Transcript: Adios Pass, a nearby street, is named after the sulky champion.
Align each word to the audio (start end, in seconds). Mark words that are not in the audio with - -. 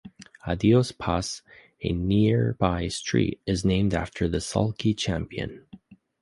Adios 0.47 0.91
Pass, 0.91 1.43
a 1.83 1.91
nearby 1.91 2.87
street, 2.87 3.39
is 3.45 3.63
named 3.63 3.93
after 3.93 4.27
the 4.27 4.41
sulky 4.41 4.95
champion. 4.95 5.67